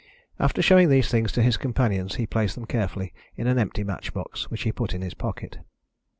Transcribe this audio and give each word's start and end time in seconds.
After 0.39 0.63
showing 0.63 0.89
these 0.89 1.09
things 1.11 1.31
to 1.33 1.43
his 1.43 1.57
companions 1.57 2.15
he 2.15 2.25
placed 2.25 2.55
them 2.55 2.65
carefully 2.65 3.13
in 3.35 3.45
an 3.45 3.59
empty 3.59 3.83
match 3.83 4.15
box, 4.15 4.49
which 4.49 4.63
he 4.63 4.71
put 4.71 4.95
in 4.95 5.03
his 5.03 5.13
pocket. 5.13 5.59